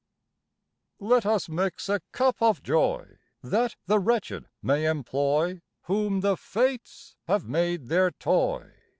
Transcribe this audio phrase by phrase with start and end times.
[0.99, 7.15] Let us mix a cup of Joy That the wretched may employ, Whom the Fates
[7.27, 8.71] have made their toy.